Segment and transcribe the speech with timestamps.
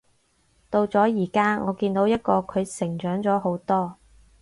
[0.71, 3.97] 到咗而家，我見到一個佢成長咗好多